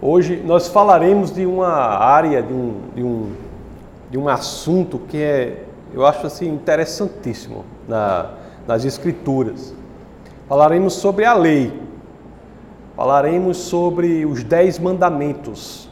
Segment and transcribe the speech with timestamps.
[0.00, 3.32] Hoje nós falaremos de uma área, de um, de um,
[4.08, 8.30] de um assunto que é, eu acho assim, interessantíssimo na,
[8.64, 9.74] nas Escrituras.
[10.48, 11.72] Falaremos sobre a lei,
[12.94, 15.90] falaremos sobre os Dez Mandamentos.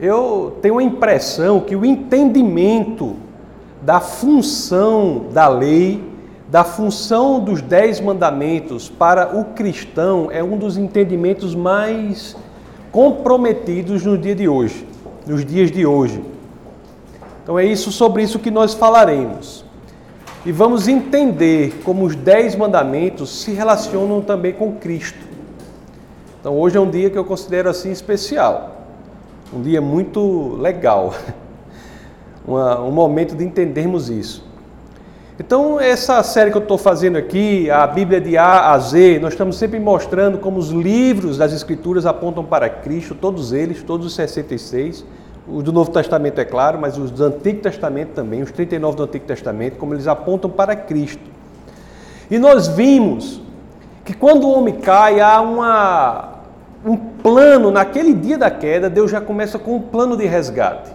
[0.00, 3.14] Eu tenho a impressão que o entendimento
[3.82, 6.02] da função da lei,
[6.48, 12.34] da função dos Dez Mandamentos para o cristão é um dos entendimentos mais
[12.96, 14.88] comprometidos no dia de hoje,
[15.26, 16.24] nos dias de hoje.
[17.42, 19.66] Então é isso sobre isso que nós falaremos.
[20.46, 25.18] E vamos entender como os dez mandamentos se relacionam também com Cristo.
[26.40, 28.86] Então hoje é um dia que eu considero assim especial,
[29.52, 31.12] um dia muito legal,
[32.48, 34.42] um momento de entendermos isso.
[35.38, 39.34] Então, essa série que eu estou fazendo aqui, a Bíblia de A a Z, nós
[39.34, 44.14] estamos sempre mostrando como os livros das Escrituras apontam para Cristo, todos eles, todos os
[44.14, 45.04] 66.
[45.46, 49.02] Os do Novo Testamento, é claro, mas os do Antigo Testamento também, os 39 do
[49.02, 51.30] Antigo Testamento, como eles apontam para Cristo.
[52.30, 53.42] E nós vimos
[54.06, 56.30] que quando o homem cai, há uma,
[56.82, 60.90] um plano, naquele dia da queda, Deus já começa com um plano de resgate.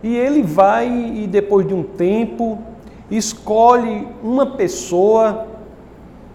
[0.00, 2.62] E ele vai, e depois de um tempo,
[3.10, 5.46] escolhe uma pessoa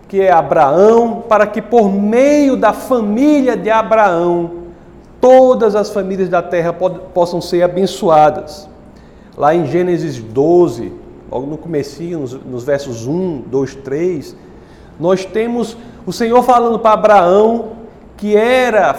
[0.07, 4.51] que é Abraão, para que por meio da família de Abraão,
[5.21, 8.67] todas as famílias da terra possam ser abençoadas.
[9.37, 10.91] Lá em Gênesis 12,
[11.31, 14.35] logo no comecinho, nos, nos versos 1, 2, 3,
[14.99, 17.69] nós temos o Senhor falando para Abraão
[18.17, 18.95] que era,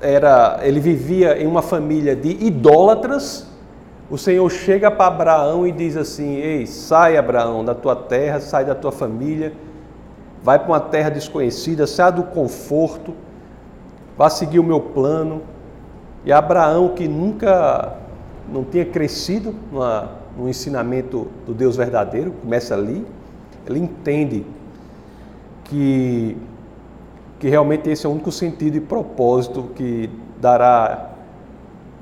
[0.00, 3.46] era ele vivia em uma família de idólatras,
[4.10, 8.64] o Senhor chega para Abraão e diz assim: Ei, sai, Abraão, da tua terra, sai
[8.64, 9.52] da tua família,
[10.42, 13.14] vai para uma terra desconhecida, sai do conforto,
[14.16, 15.42] vá seguir o meu plano.
[16.24, 17.94] E Abraão, que nunca
[18.48, 23.06] não tinha crescido numa, no ensinamento do Deus verdadeiro, começa ali,
[23.66, 24.44] ele entende
[25.64, 26.36] que,
[27.38, 31.13] que realmente esse é o único sentido e propósito que dará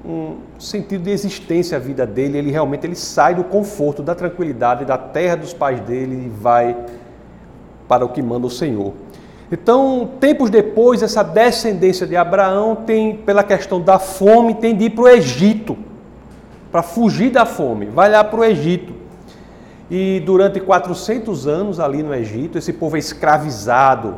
[0.04, 4.84] um sentido de existência à vida dele, ele realmente ele sai do conforto, da tranquilidade,
[4.84, 6.76] da terra dos pais dele e vai
[7.86, 8.92] para o que manda o Senhor.
[9.50, 14.90] Então, tempos depois, essa descendência de Abraão tem, pela questão da fome, tem de ir
[14.90, 15.76] para o Egito,
[16.70, 18.94] para fugir da fome, vai lá para o Egito.
[19.90, 24.16] E durante 400 anos ali no Egito, esse povo é escravizado.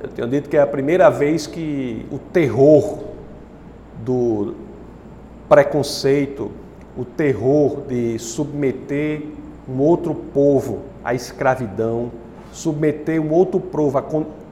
[0.00, 3.00] Eu tenho dito que é a primeira vez que o terror
[4.04, 4.54] do,
[5.50, 6.52] preconceito,
[6.96, 9.22] o terror de submeter
[9.68, 12.12] um outro povo à escravidão,
[12.52, 14.04] submeter um outro povo a,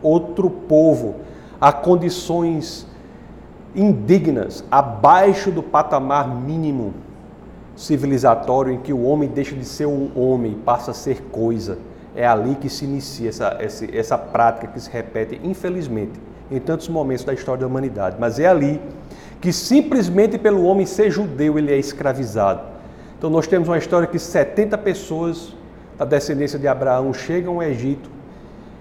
[0.02, 1.14] outro povo
[1.60, 2.84] a condições
[3.76, 6.94] indignas, abaixo do patamar mínimo
[7.76, 11.78] civilizatório em que o homem deixa de ser um homem passa a ser coisa.
[12.16, 16.20] É ali que se inicia essa, essa, essa prática que se repete, infelizmente,
[16.50, 18.16] em tantos momentos da história da humanidade.
[18.18, 18.80] Mas é ali
[19.40, 22.62] que simplesmente pelo homem ser judeu ele é escravizado.
[23.16, 25.54] Então nós temos uma história que 70 pessoas
[25.96, 28.10] da descendência de Abraão chegam ao Egito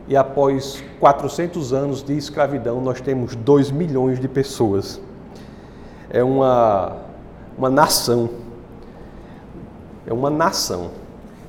[0.08, 5.02] e após 400 anos de escravidão nós temos 2 milhões de pessoas.
[6.10, 6.98] É uma,
[7.58, 8.30] uma nação.
[10.06, 10.92] É uma nação.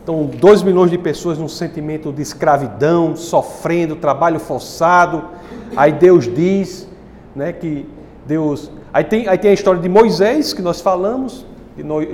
[0.02, 5.22] Então, 2 milhões de pessoas num sentimento de escravidão, sofrendo, trabalho forçado.
[5.76, 6.88] Aí Deus diz
[7.36, 7.86] né, que
[8.28, 11.46] Deus Aí tem, aí tem a história de Moisés, que nós falamos,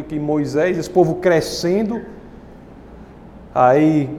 [0.09, 2.03] que Moisés, esse povo crescendo.
[3.55, 4.11] Aí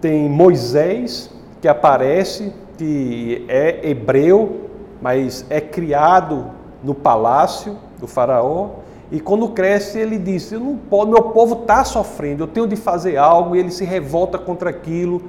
[0.00, 4.70] tem Moisés, que aparece, que é hebreu,
[5.02, 6.46] mas é criado
[6.82, 8.70] no palácio do faraó.
[9.10, 12.76] E quando cresce, ele diz: eu não posso, meu povo está sofrendo, eu tenho de
[12.76, 13.56] fazer algo.
[13.56, 15.20] E ele se revolta contra aquilo,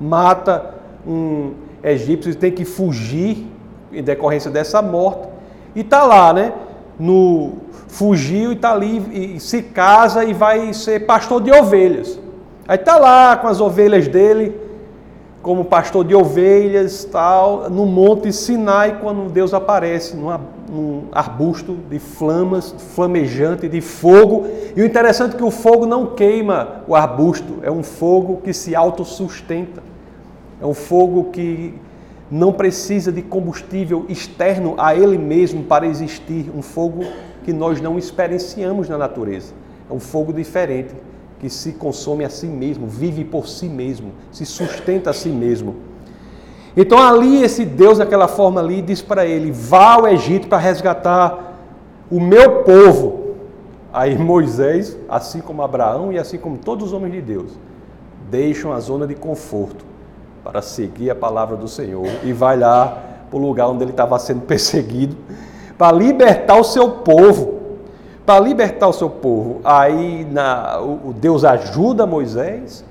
[0.00, 0.74] mata
[1.06, 1.52] um
[1.84, 3.53] egípcio e tem que fugir
[3.98, 5.28] em decorrência dessa morte.
[5.74, 6.52] E está lá, né?
[6.98, 7.52] No
[7.88, 12.18] fugiu e está ali e se casa e vai ser pastor de ovelhas.
[12.66, 14.60] Aí está lá com as ovelhas dele,
[15.42, 21.98] como pastor de ovelhas, tal, no monte Sinai, quando Deus aparece numa, num arbusto de
[21.98, 24.46] flamas, flamejante, de fogo.
[24.74, 28.52] E o interessante é que o fogo não queima o arbusto, é um fogo que
[28.52, 29.82] se autossustenta.
[30.60, 31.74] É um fogo que
[32.30, 37.04] não precisa de combustível externo a ele mesmo para existir um fogo
[37.44, 39.52] que nós não experienciamos na natureza.
[39.88, 40.94] É um fogo diferente
[41.38, 45.76] que se consome a si mesmo, vive por si mesmo, se sustenta a si mesmo.
[46.76, 51.58] Então ali esse Deus daquela forma ali diz para ele: "Vá ao Egito para resgatar
[52.10, 53.34] o meu povo".
[53.92, 57.52] Aí Moisés, assim como Abraão e assim como todos os homens de Deus,
[58.30, 59.93] deixam a zona de conforto
[60.44, 64.18] para seguir a palavra do Senhor e vai lá para o lugar onde ele estava
[64.18, 65.16] sendo perseguido
[65.78, 67.54] para libertar o seu povo.
[68.26, 69.60] Para libertar o seu povo.
[69.64, 72.84] Aí na, o, Deus ajuda Moisés.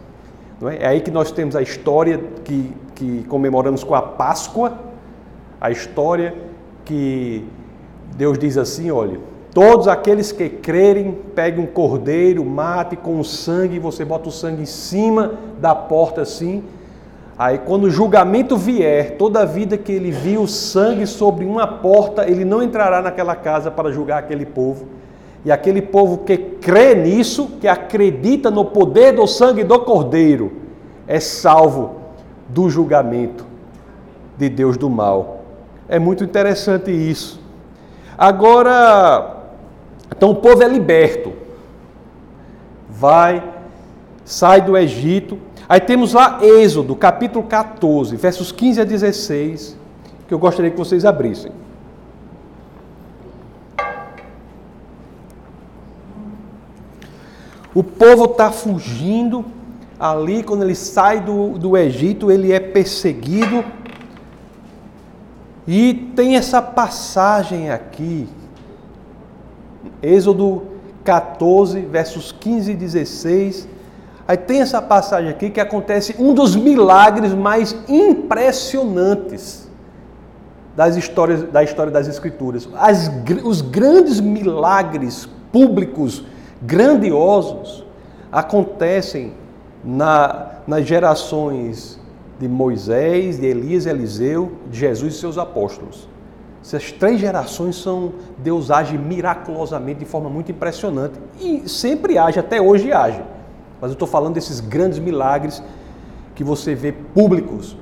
[0.63, 0.83] É?
[0.83, 4.73] é aí que nós temos a história que, que comemoramos com a Páscoa.
[5.61, 6.35] A história
[6.83, 7.47] que
[8.15, 9.19] Deus diz assim: olha,
[9.53, 14.63] todos aqueles que crerem, peguem um cordeiro, mate com o sangue, você bota o sangue
[14.63, 16.63] em cima da porta assim
[17.37, 22.45] Aí, quando o julgamento vier, toda vida que ele viu sangue sobre uma porta, ele
[22.45, 24.85] não entrará naquela casa para julgar aquele povo.
[25.43, 30.53] E aquele povo que crê nisso, que acredita no poder do sangue do Cordeiro,
[31.07, 31.95] é salvo
[32.47, 33.45] do julgamento
[34.37, 35.41] de Deus do mal.
[35.89, 37.41] É muito interessante isso.
[38.15, 39.37] Agora,
[40.15, 41.33] então o povo é liberto.
[42.87, 43.43] Vai,
[44.23, 45.37] sai do Egito
[45.67, 49.77] Aí temos lá Êxodo, capítulo 14, versos 15 a 16,
[50.27, 51.51] que eu gostaria que vocês abrissem.
[57.73, 59.45] O povo está fugindo
[59.99, 63.63] ali, quando ele sai do, do Egito, ele é perseguido.
[65.65, 68.27] E tem essa passagem aqui,
[70.01, 70.63] Êxodo
[71.05, 73.72] 14, versos 15 e 16
[74.27, 79.69] Aí tem essa passagem aqui que acontece um dos milagres mais impressionantes
[80.75, 82.67] das histórias, da história das Escrituras.
[82.75, 83.11] As,
[83.43, 86.23] os grandes milagres públicos,
[86.61, 87.85] grandiosos,
[88.31, 89.33] acontecem
[89.83, 91.99] na, nas gerações
[92.39, 96.07] de Moisés, de Elias Eliseu, de Jesus e seus apóstolos.
[96.63, 101.19] Essas três gerações são, Deus age miraculosamente de forma muito impressionante.
[101.39, 103.21] E sempre age, até hoje age.
[103.83, 105.61] Mas eu estou falando desses grandes milagres
[106.35, 107.75] que você vê públicos,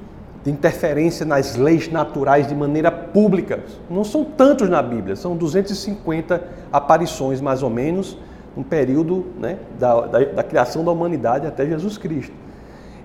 [0.43, 3.59] de interferência nas leis naturais de maneira pública.
[3.87, 6.43] Não são tantos na Bíblia, são 250
[6.73, 8.17] aparições mais ou menos,
[8.57, 12.33] um período né, da, da, da criação da humanidade até Jesus Cristo.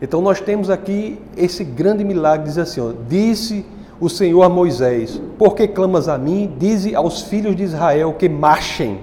[0.01, 3.67] Então nós temos aqui esse grande milagre, diz assim, ó, disse
[4.01, 6.51] o Senhor a Moisés, por que clamas a mim?
[6.59, 9.01] Dize aos filhos de Israel que marchem.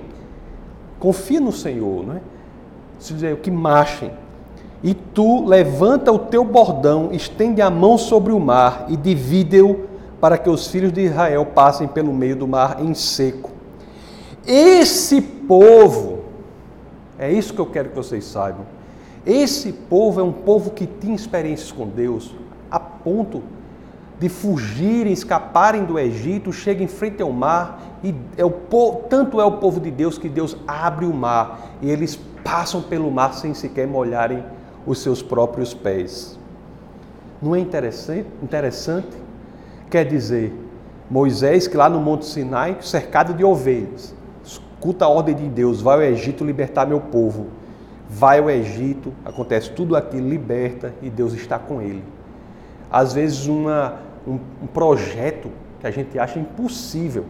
[0.99, 2.32] Confia no Senhor, não é?
[2.99, 4.11] Se dizer, que marchem.
[4.83, 9.87] E tu levanta o teu bordão, estende a mão sobre o mar e divide-o
[10.19, 13.51] para que os filhos de Israel passem pelo meio do mar em seco.
[14.45, 16.23] Esse povo,
[17.17, 18.65] é isso que eu quero que vocês saibam.
[19.25, 22.33] Esse povo é um povo que tinha experiências com Deus
[22.69, 23.41] a ponto
[24.19, 29.39] de fugirem, escaparem do Egito, chegam em frente ao mar e é o povo, tanto
[29.39, 33.33] é o povo de Deus que Deus abre o mar e eles passam pelo mar
[33.33, 34.43] sem sequer molharem
[34.85, 36.37] os seus próprios pés.
[37.41, 38.27] Não é interessante?
[38.41, 39.17] interessante?
[39.89, 40.53] Quer dizer,
[41.09, 45.95] Moisés, que lá no Monte Sinai, cercado de ovelhas, escuta a ordem de Deus: vai
[45.95, 47.47] ao Egito libertar meu povo.
[48.09, 52.03] Vai ao Egito, acontece tudo aquilo, liberta e Deus está com ele.
[52.91, 53.95] Às vezes, uma,
[54.27, 55.49] um, um projeto
[55.79, 57.25] que a gente acha impossível.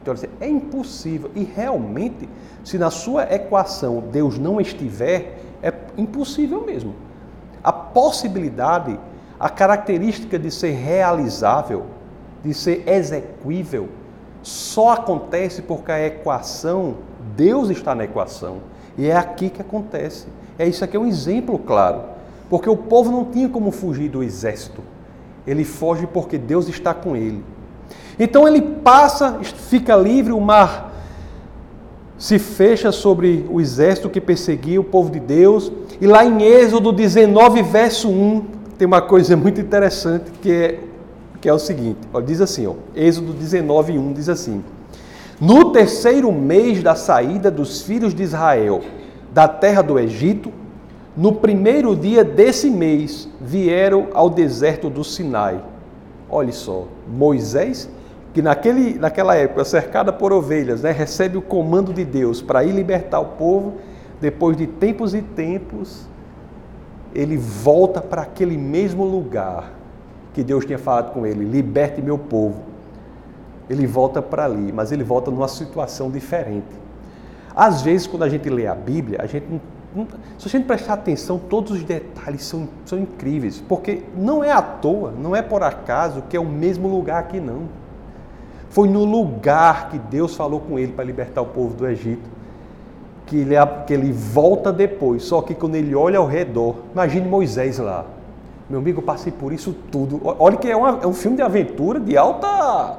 [0.00, 1.30] Então, é impossível.
[1.34, 2.28] E realmente
[2.64, 6.94] se na sua equação Deus não estiver, é impossível mesmo.
[7.62, 8.98] A possibilidade,
[9.38, 11.86] a característica de ser realizável,
[12.42, 13.88] de ser execuível,
[14.42, 16.96] só acontece porque a equação,
[17.36, 18.58] Deus está na equação.
[18.98, 20.26] E é aqui que acontece.
[20.58, 22.02] É isso aqui é um exemplo claro.
[22.50, 24.82] Porque o povo não tinha como fugir do exército.
[25.46, 27.44] Ele foge porque Deus está com ele.
[28.18, 30.91] Então ele passa, fica livre, o mar
[32.18, 35.72] se fecha sobre o exército que perseguia o povo de Deus.
[36.00, 38.44] E lá em Êxodo 19, verso 1,
[38.78, 40.80] tem uma coisa muito interessante que é,
[41.40, 44.62] que é o seguinte: ó, diz assim, ó, Êxodo 19, 1 diz assim:
[45.40, 48.80] No terceiro mês da saída dos filhos de Israel
[49.32, 50.52] da terra do Egito,
[51.16, 55.60] no primeiro dia desse mês vieram ao deserto do Sinai.
[56.28, 57.88] Olhe só, Moisés
[58.32, 62.72] que naquele, naquela época, cercada por ovelhas, né, recebe o comando de Deus para ir
[62.72, 63.74] libertar o povo,
[64.20, 66.06] depois de tempos e tempos,
[67.14, 69.72] ele volta para aquele mesmo lugar
[70.32, 72.62] que Deus tinha falado com ele: liberte meu povo.
[73.68, 76.82] Ele volta para ali, mas ele volta numa situação diferente.
[77.54, 79.46] Às vezes, quando a gente lê a Bíblia, a gente
[80.38, 84.62] se a gente prestar atenção, todos os detalhes são, são incríveis, porque não é à
[84.62, 87.68] toa, não é por acaso que é o mesmo lugar aqui, não.
[88.72, 92.26] Foi no lugar que Deus falou com ele para libertar o povo do Egito,
[93.26, 93.54] que ele,
[93.86, 95.24] que ele volta depois.
[95.24, 98.06] Só que quando ele olha ao redor, imagine Moisés lá.
[98.70, 100.22] Meu amigo, eu passei por isso tudo.
[100.24, 102.96] Olha que é, uma, é um filme de aventura de alta.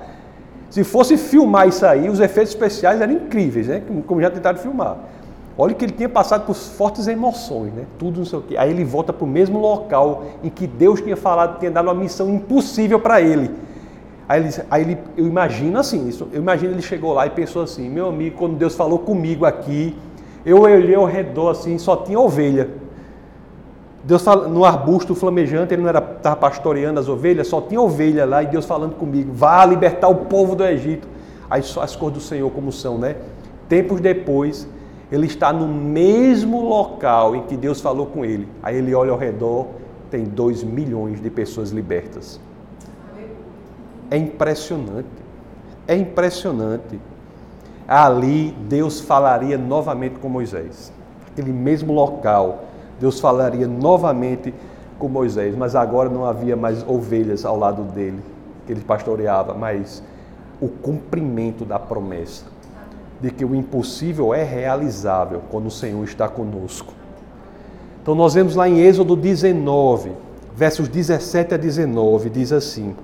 [0.69, 3.81] Se fosse filmar isso aí, os efeitos especiais eram incríveis, né?
[4.05, 4.97] Como já tentaram filmar.
[5.57, 7.85] Olha que ele tinha passado por fortes emoções, né?
[7.97, 8.55] Tudo não sei o quê.
[8.57, 11.95] Aí ele volta para o mesmo local em que Deus tinha falado, tinha dado uma
[11.95, 13.72] missão impossível para ele.
[14.27, 17.61] Aí ele, aí ele, eu imagino assim, isso, eu imagino ele chegou lá e pensou
[17.61, 19.95] assim, meu amigo, quando Deus falou comigo aqui,
[20.45, 22.69] eu olhei ao redor assim, só tinha ovelha.
[24.03, 28.47] Deus no arbusto flamejante, ele não estava pastoreando as ovelhas, só tinha ovelha lá e
[28.47, 31.07] Deus falando comigo, vá libertar o povo do Egito.
[31.49, 33.15] Aí as cores do Senhor como são, né?
[33.69, 34.67] Tempos depois,
[35.11, 38.47] ele está no mesmo local em que Deus falou com ele.
[38.61, 39.67] Aí ele olha ao redor,
[40.09, 42.41] tem dois milhões de pessoas libertas.
[44.13, 45.07] É impressionante.
[45.87, 46.99] É impressionante.
[47.87, 50.93] Ali Deus falaria novamente com Moisés.
[51.31, 52.65] Aquele mesmo local,
[52.99, 54.53] Deus falaria novamente
[54.99, 58.21] com Moisés, mas agora não havia mais ovelhas ao lado dele,
[58.67, 60.03] que ele pastoreava, mas
[60.61, 62.45] o cumprimento da promessa
[63.19, 66.93] de que o impossível é realizável quando o Senhor está conosco.
[67.99, 70.11] Então nós vemos lá em Êxodo 19,
[70.55, 72.95] versos 17 a 19, diz assim: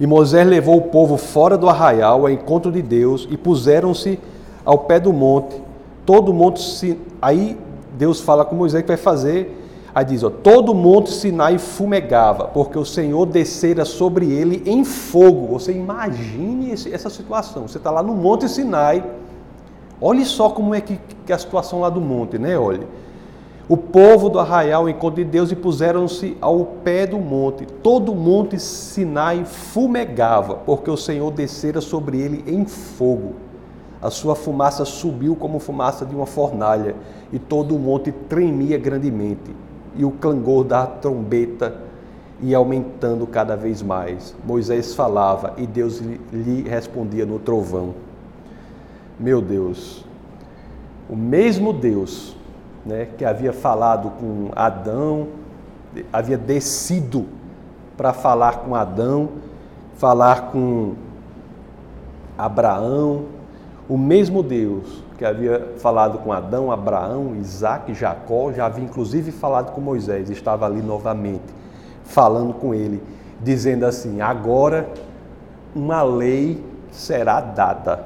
[0.00, 4.18] E Moisés levou o povo fora do arraial ao encontro de Deus e puseram-se
[4.64, 5.62] ao pé do monte.
[6.04, 7.56] Todo o monte, aí
[7.96, 9.60] Deus fala com Moisés que vai fazer
[9.94, 14.84] Aí diz, ó, todo o monte Sinai fumegava, porque o Senhor descera sobre ele em
[14.84, 15.48] fogo.
[15.48, 17.66] Você imagine essa situação.
[17.66, 19.04] Você está lá no monte Sinai.
[20.00, 22.56] Olhe só como é que, que é a situação lá do monte, né?
[22.56, 22.86] Olhe.
[23.70, 27.64] O povo do arraial encontrou Deus e puseram-se ao pé do monte.
[27.64, 33.34] Todo o monte Sinai fumegava, porque o Senhor descera sobre ele em fogo.
[34.02, 36.96] A sua fumaça subiu como fumaça de uma fornalha,
[37.32, 39.54] e todo o monte tremia grandemente
[39.96, 41.76] e o clangor da trombeta
[42.42, 44.34] ia aumentando cada vez mais.
[44.44, 46.00] Moisés falava e Deus
[46.32, 47.94] lhe respondia no trovão.
[49.18, 50.04] Meu Deus,
[51.08, 52.36] o mesmo Deus
[52.84, 55.28] né, que havia falado com Adão,
[56.12, 57.26] havia descido
[57.96, 59.28] para falar com Adão,
[59.96, 60.94] falar com
[62.38, 63.26] Abraão,
[63.88, 69.72] o mesmo Deus que havia falado com Adão, Abraão, Isaac, Jacó, já havia inclusive falado
[69.72, 71.44] com Moisés, estava ali novamente,
[72.04, 73.02] falando com ele,
[73.38, 74.88] dizendo assim: agora
[75.74, 78.02] uma lei será dada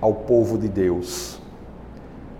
[0.00, 1.33] ao povo de Deus.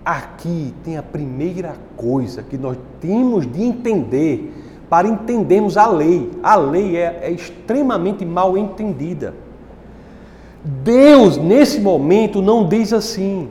[0.05, 4.53] Aqui tem a primeira coisa que nós temos de entender
[4.87, 6.31] para entendermos a lei.
[6.43, 9.33] A lei é, é extremamente mal entendida.
[10.63, 13.49] Deus, nesse momento, não diz assim: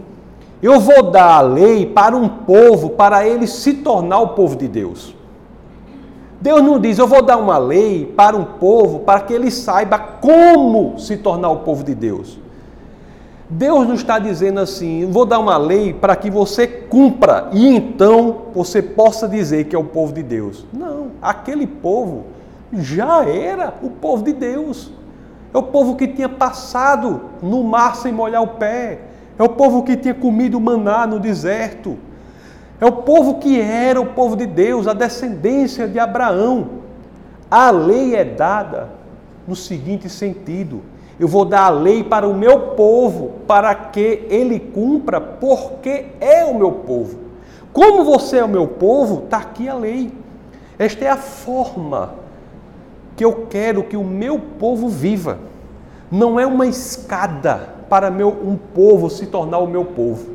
[0.63, 4.69] eu vou dar a lei para um povo, para ele se tornar o povo de
[4.69, 5.15] Deus.
[6.41, 9.99] Deus não diz, eu vou dar uma lei para um povo para que ele saiba
[9.99, 12.39] como se tornar o povo de Deus.
[13.49, 18.47] Deus não está dizendo assim, vou dar uma lei para que você cumpra e então
[18.55, 20.65] você possa dizer que é o povo de Deus.
[20.73, 22.25] Não, aquele povo
[22.73, 24.91] já era o povo de Deus.
[25.53, 29.01] É o povo que tinha passado no mar sem molhar o pé.
[29.39, 31.97] É o povo que tinha comido maná no deserto.
[32.81, 36.83] É o povo que era o povo de Deus, a descendência de Abraão.
[37.51, 38.91] A lei é dada
[39.47, 40.83] no seguinte sentido:
[41.19, 46.45] eu vou dar a lei para o meu povo, para que ele cumpra, porque é
[46.45, 47.19] o meu povo.
[47.73, 50.13] Como você é o meu povo, está aqui a lei.
[50.79, 52.15] Esta é a forma
[53.17, 55.39] que eu quero que o meu povo viva.
[56.11, 60.35] Não é uma escada para meu, um povo se tornar o meu povo.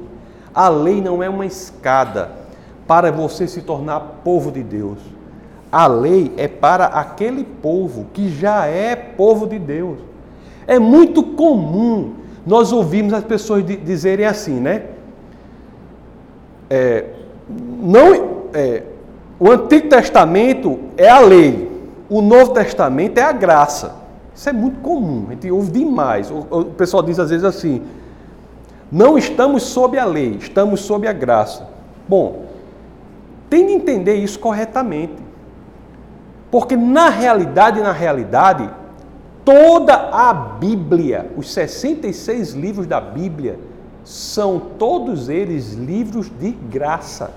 [0.53, 2.31] A lei não é uma escada
[2.87, 4.99] para você se tornar povo de Deus.
[5.71, 10.08] A lei é para aquele povo que já é povo de Deus.
[10.69, 12.13] É muito comum
[12.45, 14.83] nós ouvirmos as pessoas dizerem assim, né?
[16.69, 17.05] É,
[17.49, 18.83] não, é,
[19.39, 21.67] o Antigo Testamento é a lei,
[22.07, 23.95] o Novo Testamento é a graça.
[24.35, 26.29] Isso é muito comum, a gente ouve demais.
[26.29, 27.81] O, o pessoal diz às vezes assim:
[28.91, 31.67] não estamos sob a lei, estamos sob a graça.
[32.07, 32.45] Bom,
[33.49, 35.15] tem de entender isso corretamente.
[36.51, 38.69] Porque na realidade, na realidade,
[39.49, 43.57] toda a Bíblia, os 66 livros da Bíblia,
[44.05, 47.31] são todos eles livros de graça.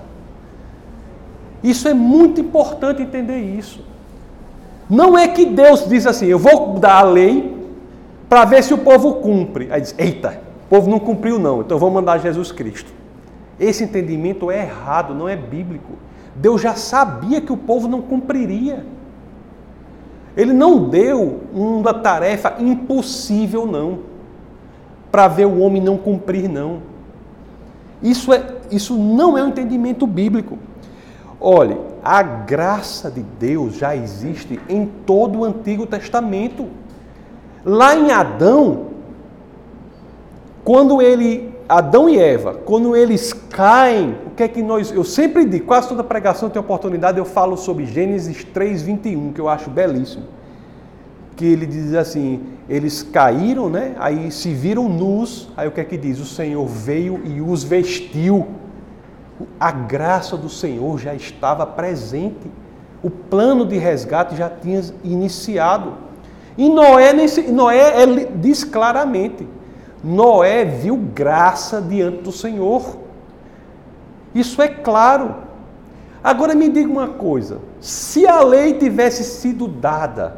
[1.63, 3.83] Isso é muito importante entender isso.
[4.87, 7.57] Não é que Deus diz assim, eu vou dar a lei
[8.29, 9.69] para ver se o povo cumpre.
[9.71, 12.93] Aí diz, eita, o povo não cumpriu não, então vou mandar Jesus Cristo.
[13.59, 15.93] Esse entendimento é errado, não é bíblico.
[16.35, 18.85] Deus já sabia que o povo não cumpriria.
[20.35, 23.99] Ele não deu uma tarefa impossível, não,
[25.11, 26.79] para ver o homem não cumprir, não.
[28.01, 30.57] Isso, é, isso não é um entendimento bíblico.
[31.39, 36.67] Olhe, a graça de Deus já existe em todo o Antigo Testamento.
[37.63, 38.87] Lá em Adão,
[40.63, 45.45] quando ele, Adão e Eva, quando eles caem, o que é que nós, eu sempre
[45.45, 50.25] digo, quase toda pregação tem oportunidade, eu falo sobre Gênesis 3:21, que eu acho belíssimo.
[51.35, 53.95] Que ele diz assim, eles caíram, né?
[53.97, 56.19] Aí se viram nus, aí o que é que diz?
[56.19, 58.47] O Senhor veio e os vestiu
[59.59, 62.51] a graça do Senhor já estava presente.
[63.01, 65.93] O plano de resgate já tinha iniciado.
[66.57, 67.13] E Noé,
[67.51, 68.05] Noé
[68.35, 69.47] diz claramente:
[70.03, 72.97] Noé viu graça diante do Senhor.
[74.35, 75.35] Isso é claro.
[76.23, 80.37] Agora me diga uma coisa: se a lei tivesse sido dada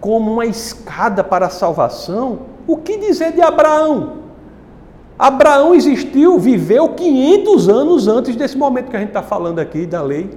[0.00, 4.20] como uma escada para a salvação, o que dizer de Abraão?
[5.18, 10.00] Abraão existiu, viveu 500 anos antes desse momento que a gente está falando aqui da
[10.00, 10.30] lei.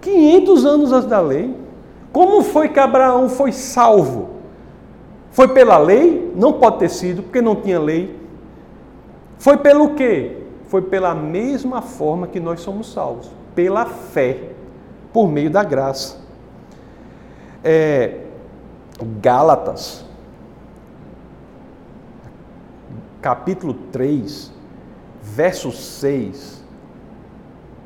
[0.00, 1.52] 500 anos antes da lei.
[2.12, 4.37] Como foi que Abraão foi salvo?
[5.30, 6.32] Foi pela lei?
[6.34, 8.18] Não pode ter sido, porque não tinha lei.
[9.38, 10.36] Foi pelo quê?
[10.66, 14.50] Foi pela mesma forma que nós somos salvos, pela fé,
[15.12, 16.18] por meio da graça.
[17.62, 18.20] É,
[19.20, 20.08] Gálatas
[23.20, 24.52] capítulo 3,
[25.22, 26.64] verso 6,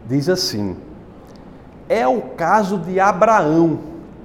[0.06, 0.76] diz assim:
[1.88, 3.78] É o caso de Abraão,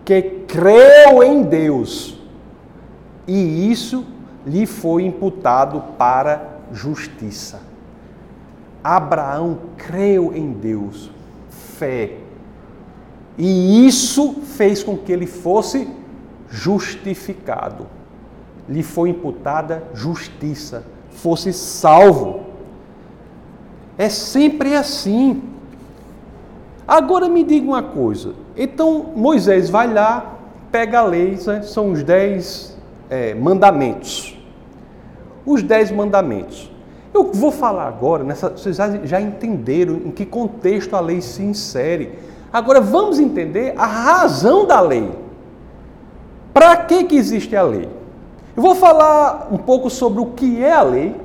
[0.04, 2.17] que creu em Deus,
[3.28, 4.06] e isso
[4.46, 7.62] lhe foi imputado para justiça.
[8.84, 11.12] Abraão creu em Deus,
[11.50, 12.18] fé,
[13.38, 15.88] e isso fez com que ele fosse
[16.50, 17.86] justificado.
[18.68, 20.84] Lhe foi imputada justiça
[21.18, 22.46] fosse salvo.
[23.98, 25.44] É sempre assim.
[26.88, 28.34] Agora me diga uma coisa.
[28.56, 30.38] Então Moisés vai lá,
[30.72, 31.62] pega a lei, né?
[31.64, 32.77] são os dez
[33.10, 34.38] é, mandamentos.
[35.46, 36.72] Os dez mandamentos.
[37.14, 42.20] Eu vou falar agora, nessa, vocês já, entenderam em que contexto a lei se insere.
[42.52, 45.10] Agora vamos entender a razão da lei.
[46.54, 47.90] Para que, que existe a lei?
[48.56, 51.16] Eu vou falar um pouco sobre o que é a lei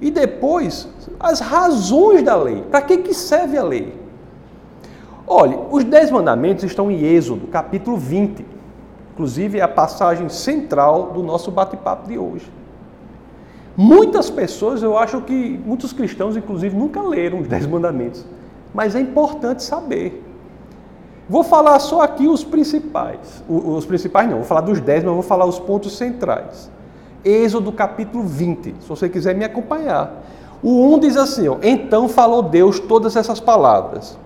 [0.00, 0.88] e depois
[1.20, 2.62] as razões da lei.
[2.70, 3.94] Para que, que serve a lei?
[5.26, 8.51] Olhe, os Dez Mandamentos estão em Êxodo, capítulo 20.
[9.12, 12.50] Inclusive, é a passagem central do nosso bate-papo de hoje.
[13.76, 18.24] Muitas pessoas, eu acho que muitos cristãos, inclusive, nunca leram os Dez Mandamentos.
[18.74, 20.22] Mas é importante saber.
[21.28, 23.42] Vou falar só aqui os principais.
[23.48, 26.70] Os principais não, vou falar dos 10, mas vou falar os pontos centrais.
[27.24, 30.22] Êxodo capítulo 20, se você quiser me acompanhar.
[30.62, 34.18] O 1 diz assim: ó, Então falou Deus todas essas palavras.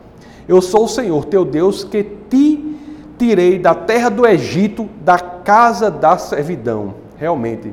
[0.49, 2.76] Eu sou o Senhor, teu Deus, que te
[3.19, 6.95] tirei da terra do Egito, da casa da servidão.
[7.17, 7.73] Realmente,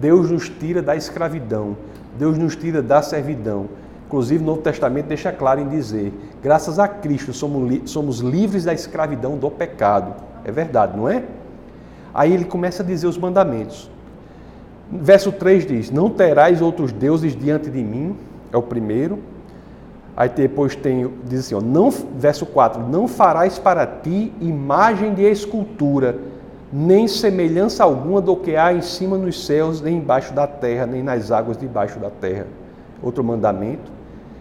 [0.00, 1.76] Deus nos tira da escravidão,
[2.18, 3.68] Deus nos tira da servidão.
[4.06, 8.72] Inclusive, o Novo Testamento deixa claro em dizer: graças a Cristo somos, somos livres da
[8.72, 10.14] escravidão do pecado.
[10.44, 11.24] É verdade, não é?
[12.12, 13.90] Aí ele começa a dizer os mandamentos.
[14.90, 18.16] Verso 3 diz: Não terás outros deuses diante de mim,
[18.52, 19.18] é o primeiro.
[20.16, 25.22] Aí depois tem, diz assim, ó, não, verso 4: Não farás para ti imagem de
[25.22, 26.16] escultura,
[26.72, 31.02] nem semelhança alguma do que há em cima nos céus, nem embaixo da terra, nem
[31.02, 32.46] nas águas debaixo da terra.
[33.02, 33.92] Outro mandamento.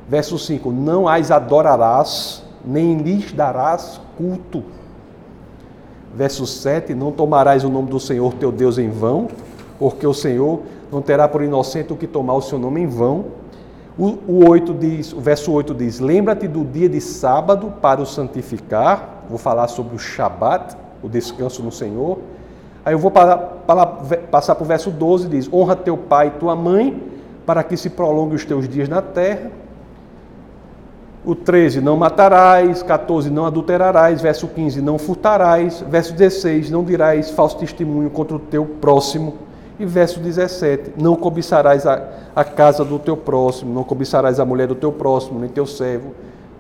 [0.08, 4.64] Verso 5: Não as adorarás, nem lhes darás culto.
[6.14, 9.28] Verso 7: Não tomarás o nome do Senhor teu Deus em vão,
[9.80, 13.26] porque o Senhor não terá por inocente o que tomar o seu nome em vão.
[13.98, 18.06] O, o, 8 diz, o verso 8 diz: Lembra-te do dia de sábado para o
[18.06, 19.24] santificar.
[19.30, 22.18] Vou falar sobre o Shabat, o descanso no Senhor.
[22.84, 26.32] Aí eu vou para, para, passar para o verso 12: diz: Honra teu pai e
[26.32, 27.04] tua mãe,
[27.46, 29.52] para que se prolongue os teus dias na terra.
[31.24, 32.82] O 13, não matarás.
[32.82, 34.22] 14, não adulterarás.
[34.22, 35.82] Verso 15, não furtarás.
[35.88, 39.36] Verso 16, não dirás falso testemunho contra o teu próximo.
[39.84, 42.02] E verso 17: Não cobiçarás a,
[42.34, 46.14] a casa do teu próximo, não cobiçarás a mulher do teu próximo, nem teu servo,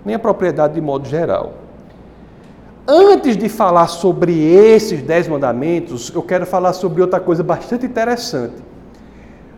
[0.03, 1.53] nem a propriedade de modo geral.
[2.85, 8.55] Antes de falar sobre esses dez mandamentos, eu quero falar sobre outra coisa bastante interessante.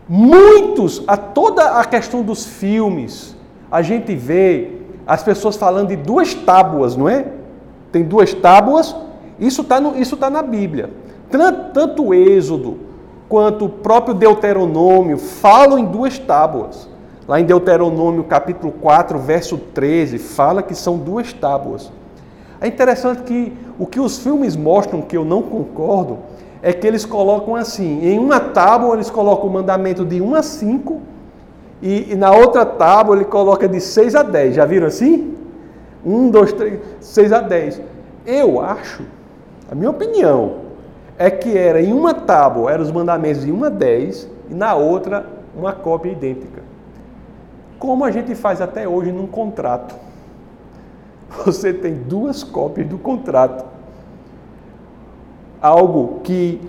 [0.08, 3.34] Muitos, a toda a questão dos filmes,
[3.68, 4.74] a gente vê
[5.04, 7.26] as pessoas falando de duas tábuas, não é?
[7.90, 8.94] Tem duas tábuas,
[9.40, 9.80] isso está
[10.20, 10.88] tá na Bíblia.
[11.74, 12.85] Tanto o Êxodo
[13.28, 16.88] quanto o próprio Deuteronômio falam em duas tábuas.
[17.26, 21.90] Lá em Deuteronômio capítulo 4, verso 13, fala que são duas tábuas.
[22.60, 26.18] É interessante que o que os filmes mostram, que eu não concordo,
[26.62, 30.42] é que eles colocam assim: em uma tábua eles colocam o mandamento de 1 a
[30.42, 31.00] 5,
[31.82, 34.54] e, e na outra tábua ele coloca de 6 a 10.
[34.54, 35.34] Já viram assim?
[36.04, 37.82] 1, 2, 3, 6 a 10.
[38.24, 39.02] Eu acho,
[39.70, 40.65] a minha opinião,
[41.18, 44.74] é que era em uma tábua eram os mandamentos de 1 a 10 e na
[44.74, 45.26] outra
[45.56, 46.62] uma cópia idêntica.
[47.78, 49.94] Como a gente faz até hoje num contrato.
[51.44, 53.64] Você tem duas cópias do contrato.
[55.60, 56.60] Algo que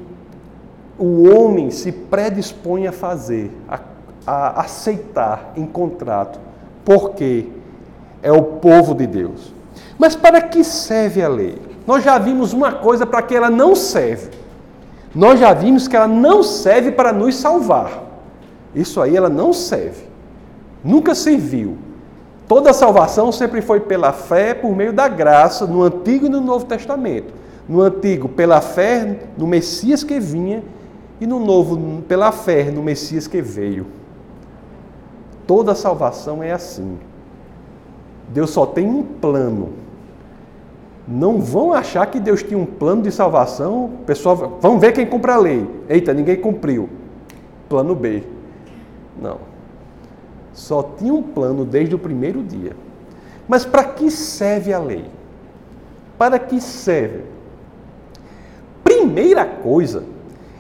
[0.97, 3.79] o homem se predispõe a fazer, a,
[4.25, 6.39] a aceitar em contrato,
[6.83, 7.49] porque
[8.23, 9.53] é o povo de Deus.
[9.97, 11.66] Mas para que serve a lei?
[11.87, 14.31] Nós já vimos uma coisa para que ela não serve.
[15.15, 18.03] Nós já vimos que ela não serve para nos salvar.
[18.75, 20.05] Isso aí ela não serve.
[20.83, 21.77] Nunca serviu.
[22.45, 26.65] Toda salvação sempre foi pela fé, por meio da graça, no Antigo e no Novo
[26.65, 27.33] Testamento.
[27.67, 30.63] No Antigo, pela fé no Messias que vinha,
[31.19, 33.87] e no Novo, pela fé no Messias que veio.
[35.45, 36.97] Toda salvação é assim.
[38.29, 39.86] Deus só tem um plano.
[41.07, 43.91] Não vão achar que Deus tinha um plano de salvação.
[44.05, 45.65] Pessoal, vamos ver quem cumpre a lei.
[45.87, 46.89] Eita, ninguém cumpriu.
[47.69, 48.23] Plano B.
[49.21, 49.47] Não
[50.57, 52.75] só tinha um plano desde o primeiro dia.
[53.47, 55.05] Mas para que serve a lei?
[56.17, 57.21] Para que serve?
[58.83, 60.03] Primeira coisa,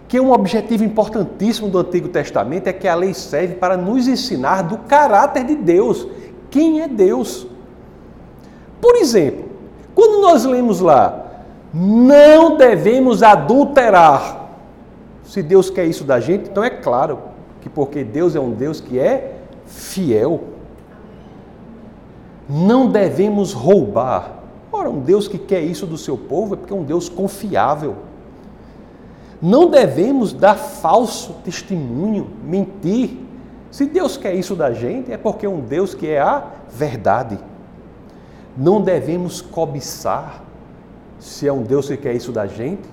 [0.07, 4.07] que é um objetivo importantíssimo do Antigo Testamento, é que a lei serve para nos
[4.07, 6.07] ensinar do caráter de Deus.
[6.51, 7.47] Quem é Deus?
[8.79, 9.46] Por exemplo,
[9.97, 11.25] quando nós lemos lá,
[11.73, 14.47] não devemos adulterar.
[15.23, 17.17] Se Deus quer isso da gente, então é claro
[17.61, 20.43] que porque Deus é um Deus que é fiel.
[22.47, 24.33] Não devemos roubar.
[24.71, 27.95] Ora, um Deus que quer isso do seu povo é porque é um Deus confiável.
[29.41, 33.17] Não devemos dar falso testemunho, mentir.
[33.71, 37.39] Se Deus quer isso da gente, é porque é um Deus que é a verdade.
[38.57, 40.43] Não devemos cobiçar.
[41.19, 42.87] Se é um Deus que quer isso da gente,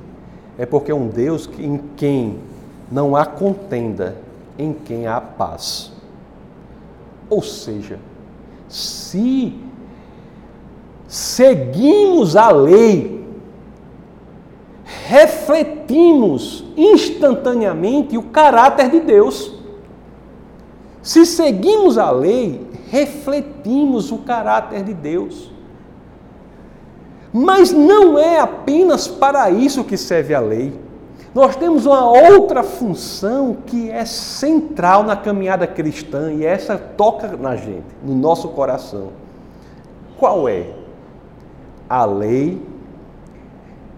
[0.59, 2.39] é porque é um Deus em quem
[2.91, 4.17] não há contenda,
[4.59, 5.93] em quem há paz.
[7.29, 7.99] Ou seja,
[8.69, 9.59] se
[11.09, 13.25] seguimos a lei,
[15.07, 19.53] refletimos instantaneamente o caráter de Deus.
[21.03, 25.54] Se seguimos a lei, refletimos o caráter de Deus.
[27.37, 30.73] Mas não é apenas para isso que serve a lei.
[31.35, 37.57] Nós temos uma outra função que é central na caminhada cristã e essa toca na
[37.57, 39.09] gente, no nosso coração.
[40.17, 40.69] Qual é?
[41.89, 42.63] A lei,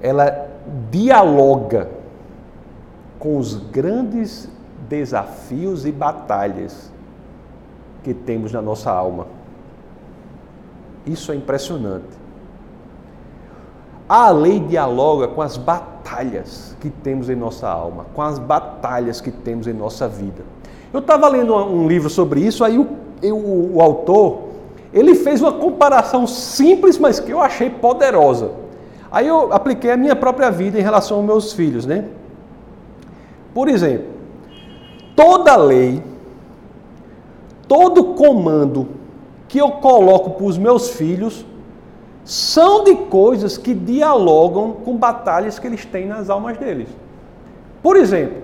[0.00, 0.48] ela
[0.90, 1.90] dialoga
[3.18, 4.48] com os grandes
[4.88, 6.90] desafios e batalhas
[8.02, 9.26] que temos na nossa alma.
[11.04, 12.25] Isso é impressionante.
[14.08, 19.30] A lei dialoga com as batalhas que temos em nossa alma, com as batalhas que
[19.30, 20.44] temos em nossa vida.
[20.92, 22.86] Eu estava lendo um livro sobre isso, aí o,
[23.20, 24.46] eu, o autor
[24.92, 28.52] ele fez uma comparação simples, mas que eu achei poderosa.
[29.10, 32.04] Aí eu apliquei a minha própria vida em relação aos meus filhos, né?
[33.52, 34.06] Por exemplo,
[35.14, 36.02] toda lei,
[37.66, 38.88] todo comando
[39.48, 41.44] que eu coloco para os meus filhos
[42.26, 46.88] são de coisas que dialogam com batalhas que eles têm nas almas deles.
[47.80, 48.42] Por exemplo,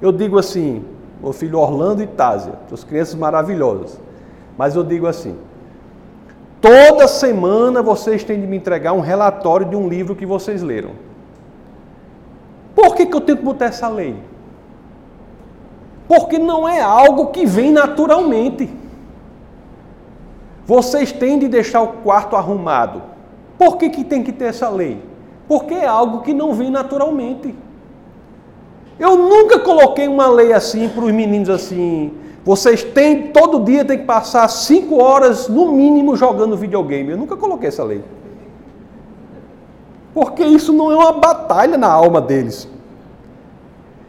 [0.00, 0.82] eu digo assim,
[1.22, 4.00] meu filho Orlando e Tásia, duas crianças maravilhosas,
[4.56, 5.36] mas eu digo assim,
[6.58, 10.92] toda semana vocês têm de me entregar um relatório de um livro que vocês leram.
[12.74, 14.16] Por que, que eu tenho que botar essa lei?
[16.08, 18.74] Porque não é algo que vem naturalmente.
[20.64, 23.17] Vocês têm de deixar o quarto arrumado.
[23.58, 25.02] Por que, que tem que ter essa lei?
[25.48, 27.54] Porque é algo que não vem naturalmente.
[28.98, 32.12] Eu nunca coloquei uma lei assim para os meninos assim.
[32.44, 37.10] Vocês têm, todo dia tem que passar cinco horas no mínimo jogando videogame.
[37.10, 38.02] Eu nunca coloquei essa lei.
[40.14, 42.68] Porque isso não é uma batalha na alma deles.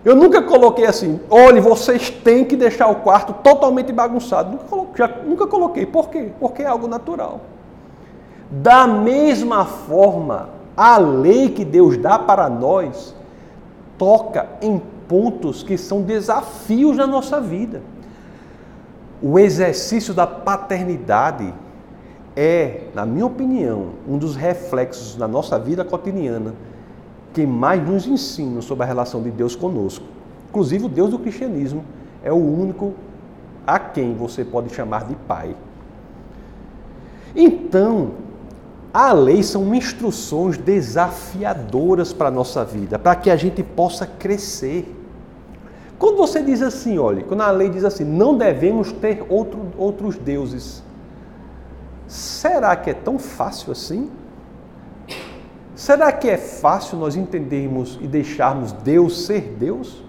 [0.03, 4.51] Eu nunca coloquei assim, olhe, vocês têm que deixar o quarto totalmente bagunçado.
[4.51, 5.85] Nunca coloquei, já, nunca coloquei.
[5.85, 6.31] Por quê?
[6.39, 7.41] Porque é algo natural.
[8.49, 13.15] Da mesma forma, a lei que Deus dá para nós
[13.97, 17.81] toca em pontos que são desafios na nossa vida.
[19.21, 21.53] O exercício da paternidade
[22.35, 26.53] é, na minha opinião, um dos reflexos na nossa vida cotidiana
[27.33, 30.05] que mais nos ensina sobre a relação de Deus conosco.
[30.49, 31.83] Inclusive, o Deus do cristianismo
[32.23, 32.93] é o único
[33.67, 35.55] a quem você pode chamar de Pai.
[37.35, 38.11] Então,
[38.93, 44.95] a lei são instruções desafiadoras para a nossa vida, para que a gente possa crescer.
[45.99, 50.17] Quando você diz assim, olha, quando a lei diz assim, não devemos ter outro, outros
[50.17, 50.81] deuses,
[52.07, 54.09] será que é tão fácil assim?
[55.75, 60.03] Será que é fácil nós entendermos e deixarmos Deus ser Deus?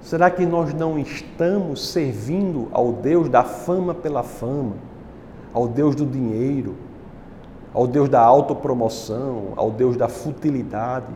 [0.00, 4.74] Será que nós não estamos servindo ao Deus da fama pela fama,
[5.52, 6.76] ao Deus do dinheiro,
[7.72, 11.06] ao Deus da autopromoção, ao Deus da futilidade?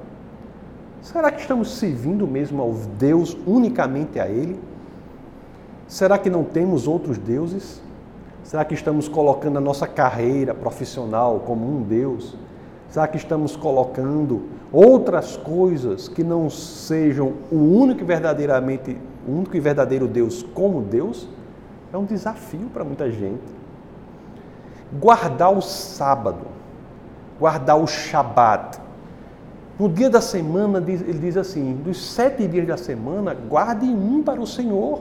[1.03, 4.59] Será que estamos servindo mesmo ao Deus unicamente a Ele?
[5.87, 7.83] Será que não temos outros deuses?
[8.43, 12.37] Será que estamos colocando a nossa carreira profissional como um Deus?
[12.89, 19.57] Será que estamos colocando outras coisas que não sejam o único e verdadeiramente, o único
[19.57, 21.29] e verdadeiro Deus como Deus?
[21.93, 23.64] É um desafio para muita gente
[24.93, 26.47] guardar o sábado,
[27.39, 28.79] guardar o Shabat.
[29.79, 34.41] No dia da semana, ele diz assim: dos sete dias da semana, guarde um para
[34.41, 35.01] o Senhor.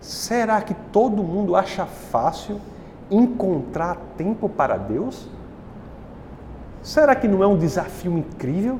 [0.00, 2.60] Será que todo mundo acha fácil
[3.10, 5.28] encontrar tempo para Deus?
[6.82, 8.78] Será que não é um desafio incrível?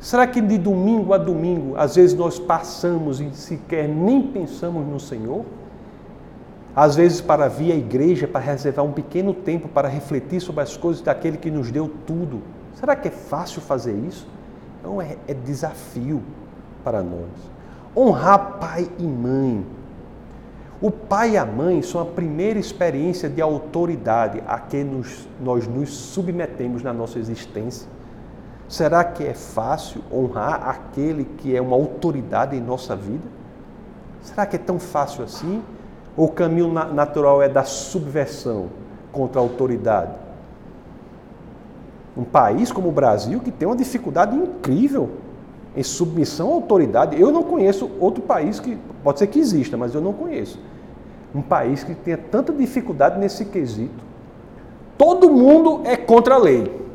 [0.00, 5.00] Será que de domingo a domingo, às vezes nós passamos e sequer nem pensamos no
[5.00, 5.44] Senhor?
[6.76, 10.76] Às vezes para vir à igreja, para reservar um pequeno tempo para refletir sobre as
[10.76, 12.42] coisas daquele que nos deu tudo.
[12.74, 14.28] Será que é fácil fazer isso?
[14.84, 16.22] Não é, é desafio
[16.84, 17.30] para nós.
[17.96, 19.64] Honrar pai e mãe.
[20.78, 25.66] O pai e a mãe são a primeira experiência de autoridade a que nos, nós
[25.66, 27.88] nos submetemos na nossa existência.
[28.68, 33.24] Será que é fácil honrar aquele que é uma autoridade em nossa vida?
[34.20, 35.62] Será que é tão fácil assim?
[36.16, 38.68] O caminho natural é da subversão
[39.12, 40.12] contra a autoridade.
[42.16, 45.10] Um país como o Brasil, que tem uma dificuldade incrível
[45.76, 47.20] em submissão à autoridade.
[47.20, 50.58] Eu não conheço outro país que, pode ser que exista, mas eu não conheço.
[51.34, 54.06] Um país que tenha tanta dificuldade nesse quesito.
[54.96, 56.86] Todo mundo é contra a lei.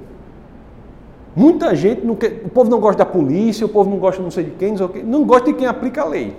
[1.35, 4.31] Muita gente, não quer, o povo não gosta da polícia, o povo não gosta não
[4.31, 6.35] sei de quem, não, sei não gosta de quem aplica a lei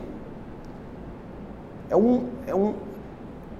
[1.92, 2.74] é, um, é, um,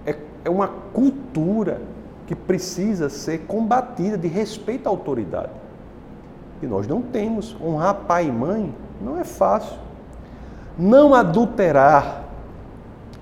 [0.06, 1.80] é, é uma cultura
[2.26, 5.50] que precisa ser combatida de respeito à autoridade.
[6.62, 7.56] E nós não temos.
[7.60, 9.76] Honrar pai e mãe não é fácil.
[10.78, 12.24] Não adulterar.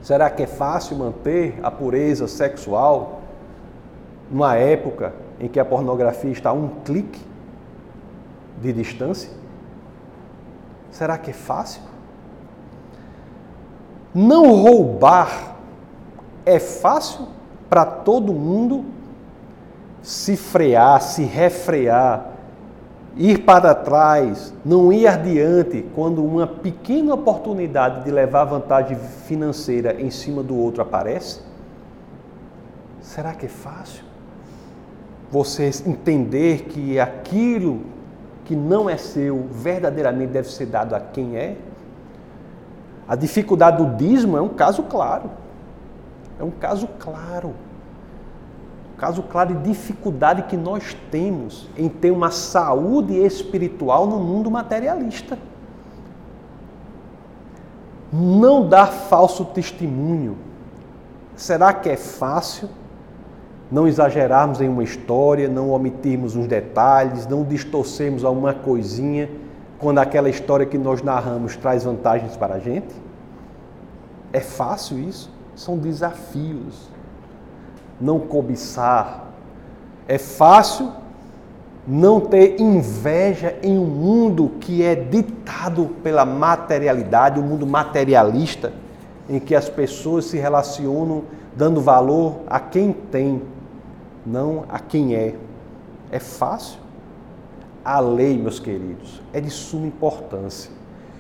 [0.03, 3.21] Será que é fácil manter a pureza sexual
[4.31, 7.21] numa época em que a pornografia está a um clique
[8.61, 9.31] de distância?
[10.91, 11.83] Será que é fácil?
[14.15, 15.57] Não roubar
[16.45, 17.29] é fácil
[17.69, 18.85] para todo mundo
[20.03, 22.27] se frear, se refrear,
[23.17, 28.97] ir para trás, não ir adiante quando uma pequena oportunidade de levar vantagem
[29.27, 31.41] financeira em cima do outro aparece?
[33.01, 34.05] Será que é fácil?
[35.31, 37.81] Você entender que aquilo
[38.45, 41.57] que não é seu verdadeiramente deve ser dado a quem é?
[43.11, 45.33] A dificuldade do dízimo é um caso claro.
[46.39, 47.49] É um caso claro.
[48.95, 54.49] Um caso claro de dificuldade que nós temos em ter uma saúde espiritual no mundo
[54.49, 55.37] materialista.
[58.13, 60.39] Não dar falso testemunho.
[61.35, 62.69] Será que é fácil?
[63.71, 69.31] não exagerarmos em uma história, não omitirmos uns detalhes, não distorcermos alguma coisinha
[69.81, 72.95] quando aquela história que nós narramos traz vantagens para a gente?
[74.33, 75.31] É fácil isso?
[75.57, 76.89] São desafios.
[78.01, 79.25] Não cobiçar.
[80.07, 80.93] É fácil
[81.87, 88.73] não ter inveja em um mundo que é ditado pela materialidade, um mundo materialista,
[89.29, 91.25] em que as pessoas se relacionam
[91.57, 93.43] dando valor a quem tem,
[94.27, 95.35] não a quem é.
[96.13, 96.79] É fácil?
[97.85, 100.71] A lei, meus queridos, é de suma importância.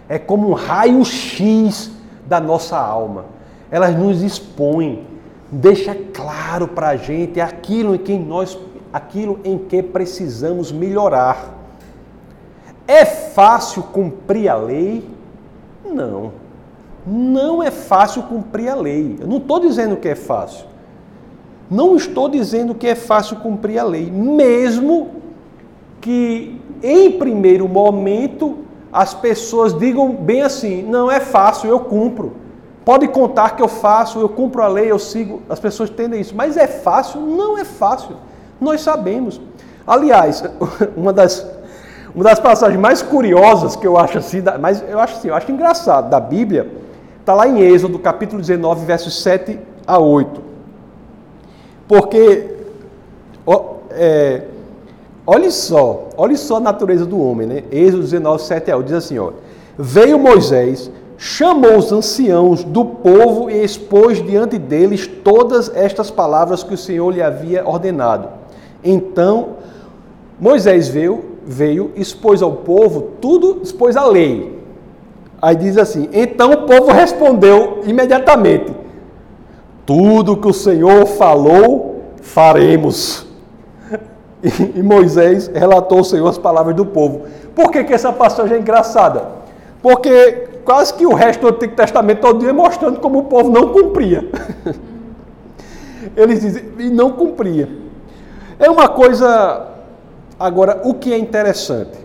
[0.09, 1.91] É como um raio-x
[2.27, 3.25] da nossa alma.
[3.71, 5.07] Ela nos expõe,
[5.51, 8.59] deixa claro para a gente aquilo em que nós
[8.93, 11.55] aquilo em que precisamos melhorar.
[12.87, 15.09] É fácil cumprir a lei?
[15.85, 16.33] Não.
[17.07, 19.17] Não é fácil cumprir a lei.
[19.21, 20.67] Eu não estou dizendo que é fácil.
[21.71, 25.09] Não estou dizendo que é fácil cumprir a lei, mesmo
[26.01, 28.59] que em primeiro momento
[28.93, 32.33] as pessoas digam bem assim: não é fácil, eu cumpro.
[32.85, 35.43] Pode contar que eu faço, eu cumpro a lei, eu sigo.
[35.49, 36.35] As pessoas entendem isso.
[36.35, 37.21] Mas é fácil?
[37.21, 38.17] Não é fácil.
[38.61, 39.41] Nós sabemos.
[39.87, 40.43] Aliás,
[40.97, 41.47] uma das,
[42.15, 45.51] uma das passagens mais curiosas que eu acho assim, mas eu acho assim, eu acho
[45.53, 46.71] engraçado da Bíblia,
[47.21, 50.43] está lá em Êxodo, capítulo 19, versos 7 a 8.
[51.87, 52.57] Porque,
[53.91, 54.43] é,
[55.31, 57.65] olhe só, olhe só a natureza do homem, né?
[57.71, 59.31] Êxodo 19, 7 a 8, diz assim, ó,
[59.79, 66.75] Veio Moisés, chamou os anciãos do povo e expôs diante deles todas estas palavras que
[66.75, 68.29] o Senhor lhe havia ordenado.
[68.83, 69.57] Então
[70.39, 74.59] Moisés veio, veio, expôs ao povo tudo, expôs a lei.
[75.41, 78.75] Aí diz assim: então o povo respondeu imediatamente:
[79.87, 83.30] tudo que o Senhor falou, faremos.
[84.43, 87.27] E Moisés relatou ao Senhor as palavras do povo.
[87.55, 89.23] Por que, que essa passagem é engraçada?
[89.83, 93.73] Porque quase que o resto do Antigo Testamento todo dia mostrando como o povo não
[93.73, 94.31] cumpria.
[96.17, 97.69] Eles dizem, e não cumpria.
[98.59, 99.69] É uma coisa.
[100.39, 101.99] Agora, o que é interessante?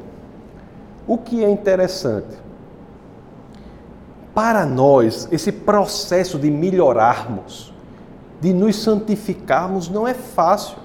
[1.07, 2.35] O que é interessante?
[4.33, 7.73] Para nós, esse processo de melhorarmos,
[8.41, 10.77] de nos santificarmos, não é fácil.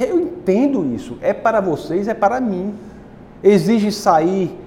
[0.00, 1.18] Eu entendo isso.
[1.20, 2.74] É para vocês, é para mim.
[3.42, 4.58] Exige sair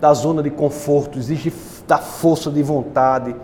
[0.00, 1.52] da zona de conforto, exige
[1.86, 3.36] da força de vontade.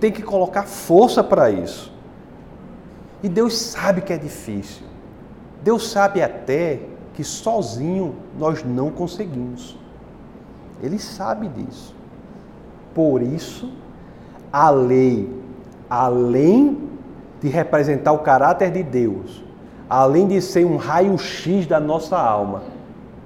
[0.00, 1.92] Tem que colocar força para isso.
[3.22, 4.84] E Deus sabe que é difícil.
[5.62, 6.80] Deus sabe até
[7.14, 9.78] que sozinho nós não conseguimos.
[10.82, 11.94] Ele sabe disso.
[12.94, 13.72] Por isso,
[14.52, 15.30] a lei,
[15.88, 16.88] além
[17.40, 19.45] de representar o caráter de Deus,
[19.88, 22.62] além de ser um raio-x da nossa alma,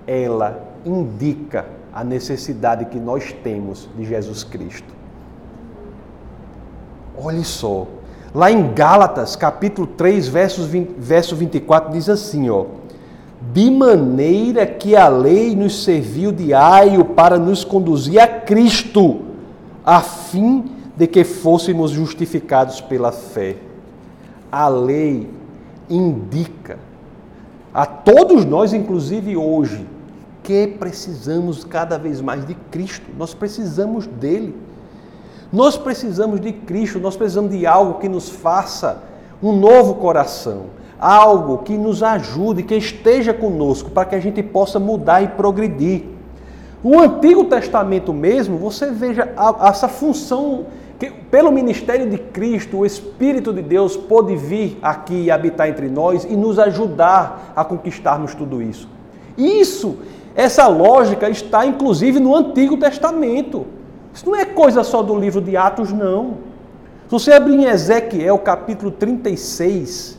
[0.06, 4.94] ela indica a necessidade que nós temos de Jesus Cristo.
[7.16, 7.86] Olhe só,
[8.32, 12.66] Lá em Gálatas, capítulo 3, versos 20, verso 24, diz assim, ó:
[13.52, 19.22] De maneira que a lei nos serviu de aio para nos conduzir a Cristo,
[19.84, 23.56] a fim de que fôssemos justificados pela fé.
[24.52, 25.28] A lei
[25.90, 26.78] indica
[27.74, 29.86] a todos nós, inclusive hoje,
[30.42, 33.06] que precisamos cada vez mais de Cristo.
[33.18, 34.56] Nós precisamos dele.
[35.52, 39.02] Nós precisamos de Cristo, nós precisamos de algo que nos faça
[39.42, 40.66] um novo coração,
[40.98, 46.04] algo que nos ajude, que esteja conosco, para que a gente possa mudar e progredir.
[46.82, 49.28] O Antigo Testamento mesmo, você veja
[49.68, 50.66] essa função
[51.00, 55.88] que, pelo ministério de Cristo, o Espírito de Deus pôde vir aqui e habitar entre
[55.88, 58.86] nós e nos ajudar a conquistarmos tudo isso.
[59.36, 59.96] Isso,
[60.36, 63.66] essa lógica está inclusive no Antigo Testamento.
[64.12, 66.34] Isso não é coisa só do livro de Atos, não.
[67.06, 70.18] Se você abrir em Ezequiel capítulo 36,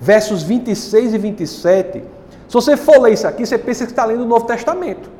[0.00, 2.04] versos 26 e 27,
[2.46, 5.10] se você for ler isso aqui, você pensa que está lendo o Novo Testamento.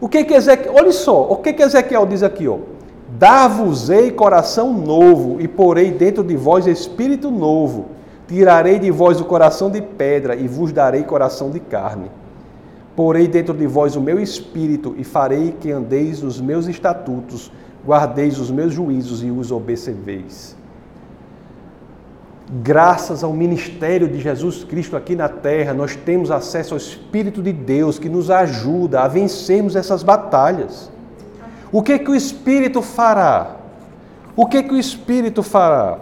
[0.00, 2.58] O que que Ezequiel, olha só, o que que Ezequiel diz aqui, ó?
[3.18, 7.86] Dar-vos-ei coração novo e porei dentro de vós espírito novo.
[8.26, 12.10] Tirarei de vós o coração de pedra e vos darei coração de carne.
[12.96, 17.52] Porei dentro de vós o meu espírito e farei que andeis nos meus estatutos,
[17.86, 20.56] guardeis os meus juízos e os observeis.
[22.62, 27.52] Graças ao ministério de Jesus Cristo aqui na terra, nós temos acesso ao Espírito de
[27.52, 30.92] Deus que nos ajuda a vencermos essas batalhas.
[31.74, 33.56] O que que o Espírito fará?
[34.36, 35.98] O que que o Espírito fará?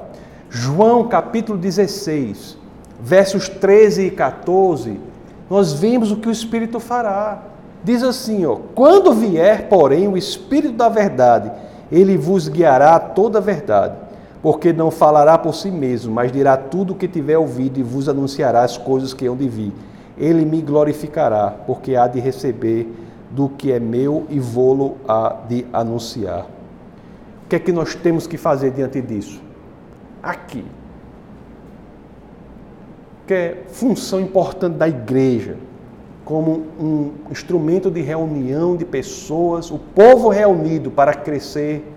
[0.50, 2.58] João capítulo 16,
[3.00, 5.00] versos 13 e 14
[5.48, 7.44] nós vemos o que o Espírito fará.
[7.82, 11.50] Diz assim, ó: "Quando vier, porém, o Espírito da verdade,
[11.90, 13.94] ele vos guiará a toda a verdade,
[14.42, 18.10] porque não falará por si mesmo, mas dirá tudo o que tiver ouvido e vos
[18.10, 19.72] anunciará as coisas que hão de vir.
[20.18, 22.86] ele me glorificará, porque há de receber
[23.32, 26.46] do que é meu e vou-lo há de anunciar.
[27.44, 29.40] O que é que nós temos que fazer diante disso?
[30.22, 30.64] Aqui.
[33.26, 35.56] Que é função importante da igreja,
[36.24, 41.90] como um instrumento de reunião de pessoas, o povo reunido para crescer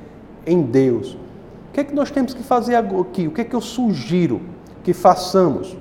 [0.46, 1.14] em Deus.
[1.14, 3.28] O que é que nós temos que fazer aqui?
[3.28, 4.42] O que é que eu sugiro
[4.84, 5.76] que façamos?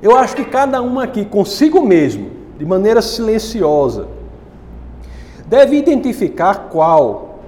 [0.00, 4.06] Eu acho que cada um aqui, consigo mesmo, de maneira silenciosa,
[5.48, 7.40] deve identificar qual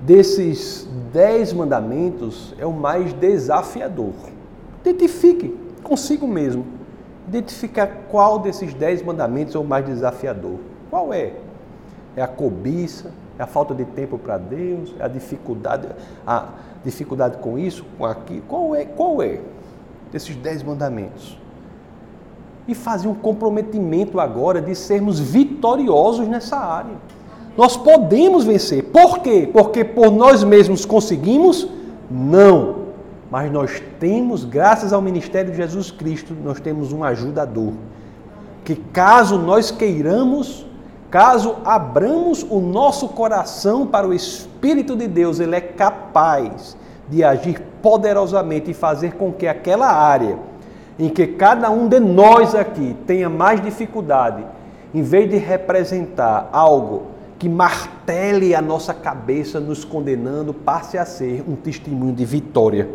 [0.00, 4.12] desses dez mandamentos é o mais desafiador.
[4.80, 6.66] Identifique consigo mesmo.
[7.28, 10.58] Identificar qual desses dez mandamentos é o mais desafiador.
[10.90, 11.34] Qual é?
[12.16, 13.12] É a cobiça?
[13.38, 14.92] É a falta de tempo para Deus?
[14.98, 15.86] É a dificuldade,
[16.26, 16.48] a
[16.84, 18.42] dificuldade com isso, com aquilo?
[18.48, 18.84] Qual é?
[18.84, 19.38] Qual é
[20.10, 21.39] desses dez mandamentos?
[22.70, 26.94] E fazer um comprometimento agora de sermos vitoriosos nessa área.
[27.56, 28.84] Nós podemos vencer.
[28.84, 29.48] Por quê?
[29.52, 31.68] Porque por nós mesmos conseguimos?
[32.10, 32.76] Não.
[33.30, 37.72] Mas nós temos, graças ao ministério de Jesus Cristo, nós temos um ajudador.
[38.64, 40.66] Que caso nós queiramos,
[41.10, 46.76] caso abramos o nosso coração para o Espírito de Deus, ele é capaz
[47.08, 50.49] de agir poderosamente e fazer com que aquela área
[51.00, 54.44] em que cada um de nós aqui tenha mais dificuldade,
[54.92, 57.04] em vez de representar algo
[57.38, 62.86] que martele a nossa cabeça nos condenando, passe a ser um testemunho de vitória.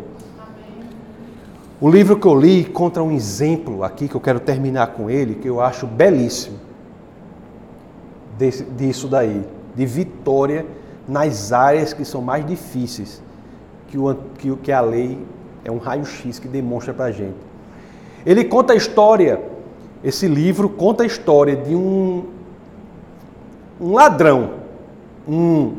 [1.80, 5.34] O livro que eu li conta um exemplo aqui, que eu quero terminar com ele,
[5.34, 6.58] que eu acho belíssimo,
[8.38, 9.42] desse, disso daí,
[9.74, 10.64] de vitória
[11.08, 13.20] nas áreas que são mais difíceis,
[13.88, 15.18] que, o, que, que a lei
[15.64, 17.45] é um raio-x que demonstra para a gente.
[18.26, 19.40] Ele conta a história,
[20.02, 22.24] esse livro conta a história de um,
[23.80, 24.54] um ladrão,
[25.28, 25.76] um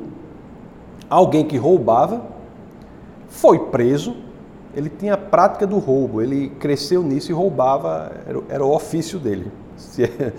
[1.10, 2.22] alguém que roubava,
[3.28, 4.16] foi preso,
[4.74, 9.20] ele tinha a prática do roubo, ele cresceu nisso e roubava, era, era o ofício
[9.20, 10.34] dele, se é,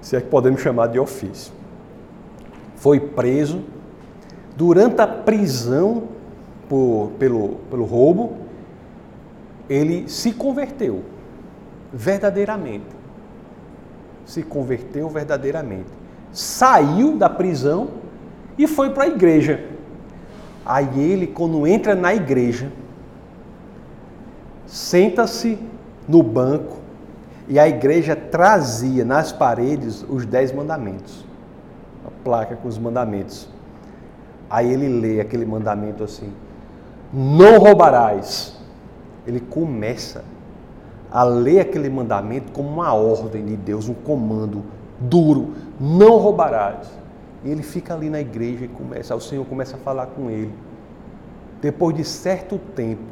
[0.00, 1.52] se é que podemos chamar de ofício.
[2.74, 3.60] Foi preso,
[4.56, 6.08] durante a prisão
[6.68, 8.32] por, pelo, pelo roubo,
[9.68, 11.02] ele se converteu
[11.92, 12.86] verdadeiramente.
[14.24, 15.90] Se converteu verdadeiramente.
[16.32, 17.88] Saiu da prisão
[18.56, 19.68] e foi para a igreja.
[20.64, 22.70] Aí ele, quando entra na igreja,
[24.66, 25.58] senta-se
[26.06, 26.78] no banco
[27.48, 31.24] e a igreja trazia nas paredes os dez mandamentos.
[32.06, 33.48] A placa com os mandamentos.
[34.48, 36.32] Aí ele lê aquele mandamento assim:
[37.12, 38.56] Não roubarás.
[39.26, 40.24] Ele começa
[41.10, 44.62] a ler aquele mandamento como uma ordem de Deus, um comando
[45.00, 46.88] duro, não roubarás.
[47.44, 50.52] E ele fica ali na igreja e começa, o Senhor começa a falar com ele.
[51.60, 53.02] Depois de certo tempo,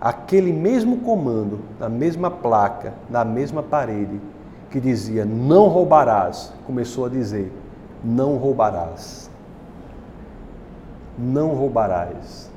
[0.00, 4.20] aquele mesmo comando, na mesma placa, na mesma parede,
[4.70, 7.52] que dizia não roubarás, começou a dizer
[8.04, 9.30] não roubarás.
[11.18, 12.50] Não roubarás.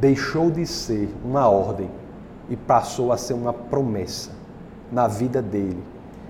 [0.00, 1.88] Deixou de ser uma ordem
[2.48, 4.30] e passou a ser uma promessa
[4.90, 5.82] na vida dele,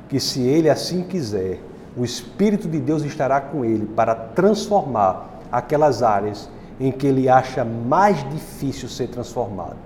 [0.09, 1.61] que se ele assim quiser,
[1.97, 6.49] o Espírito de Deus estará com ele para transformar aquelas áreas
[6.81, 9.77] em que ele acha mais difícil ser transformado.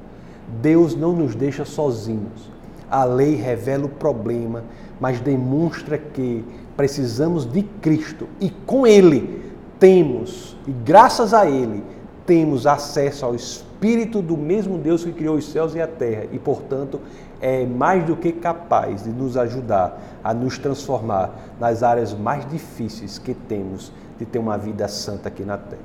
[0.62, 2.50] Deus não nos deixa sozinhos.
[2.90, 4.64] A lei revela o problema,
[4.98, 6.44] mas demonstra que
[6.76, 11.84] precisamos de Cristo e com Ele temos, e graças a Ele,
[12.28, 16.38] temos acesso ao Espírito do mesmo Deus que criou os céus e a terra e,
[16.38, 17.00] portanto,
[17.40, 23.18] é mais do que capaz de nos ajudar a nos transformar nas áreas mais difíceis
[23.18, 25.80] que temos de ter uma vida santa aqui na terra.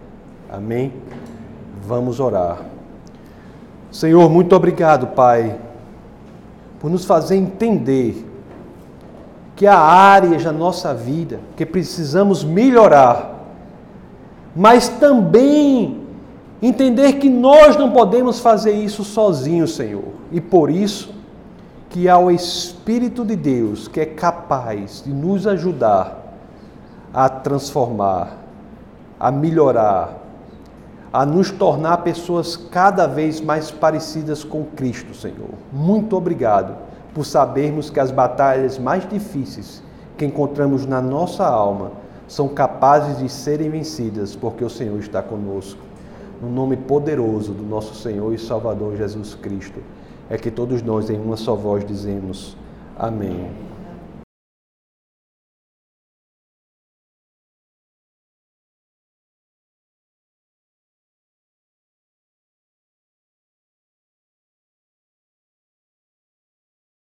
[0.51, 0.91] Amém?
[1.81, 2.59] Vamos orar.
[3.89, 5.57] Senhor, muito obrigado, Pai,
[6.77, 8.27] por nos fazer entender
[9.55, 13.45] que há áreas da nossa vida que precisamos melhorar,
[14.53, 16.02] mas também
[16.65, 20.05] Entender que nós não podemos fazer isso sozinhos, Senhor.
[20.31, 21.13] E por isso
[21.89, 26.23] que há o Espírito de Deus que é capaz de nos ajudar
[27.13, 28.37] a transformar,
[29.19, 30.17] a melhorar,
[31.11, 35.49] a nos tornar pessoas cada vez mais parecidas com Cristo, Senhor.
[35.69, 36.77] Muito obrigado
[37.13, 39.83] por sabermos que as batalhas mais difíceis
[40.17, 41.91] que encontramos na nossa alma
[42.25, 45.82] são capazes de serem vencidas porque o Senhor está conosco
[46.43, 49.79] no nome poderoso do nosso Senhor e Salvador Jesus Cristo.
[50.29, 52.57] é que todos nós, em uma só voz, dizemos:
[52.97, 53.49] Amém.